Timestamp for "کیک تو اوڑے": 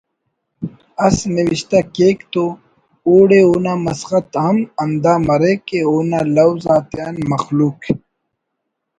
1.95-3.39